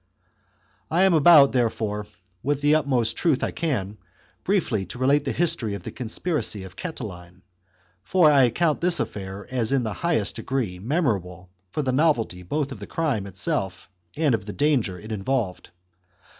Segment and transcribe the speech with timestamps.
[0.87, 2.07] 1 am about, therefore,
[2.41, 3.99] with the utmost truth I can,
[4.43, 7.43] briefly to relate the history of the conspiracy of Catiline,
[8.01, 12.71] for I account this affair as in the highest degree memorable for the novelty both
[12.71, 15.69] of the crime itself and of the danger it involved.